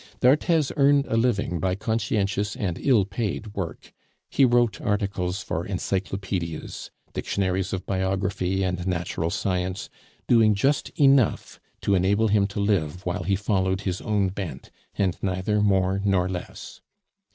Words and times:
D'Arthez 0.19 0.71
earned 0.77 1.05
a 1.05 1.15
living 1.15 1.59
by 1.59 1.75
conscientious 1.75 2.55
and 2.55 2.79
ill 2.79 3.05
paid 3.05 3.53
work; 3.53 3.93
he 4.31 4.45
wrote 4.45 4.81
articles 4.81 5.43
for 5.43 5.63
encyclopaedias, 5.63 6.89
dictionaries 7.13 7.71
of 7.71 7.85
biography 7.85 8.63
and 8.63 8.87
natural 8.87 9.29
science, 9.29 9.91
doing 10.27 10.55
just 10.55 10.89
enough 10.99 11.59
to 11.81 11.93
enable 11.93 12.29
him 12.29 12.47
to 12.47 12.59
live 12.59 13.05
while 13.05 13.21
he 13.21 13.35
followed 13.35 13.81
his 13.81 14.01
own 14.01 14.29
bent, 14.29 14.71
and 14.95 15.21
neither 15.21 15.61
more 15.61 16.01
nor 16.03 16.27
less. 16.27 16.81